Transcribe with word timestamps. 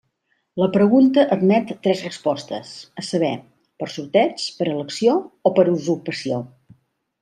La 0.61 0.69
pregunta 0.77 1.25
admet 1.35 1.73
tres 1.89 2.01
respostes, 2.07 2.73
a 3.03 3.05
saber, 3.11 3.31
per 3.85 3.93
sorteig, 3.99 4.49
per 4.59 4.71
elecció 4.75 5.19
o 5.53 5.57
per 5.61 5.71
usurpació. 5.79 6.47